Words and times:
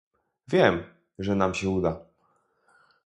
Wiem, 0.47 0.83
że 1.19 1.35
nam 1.35 1.53
się 1.53 1.69
uda 1.69 2.01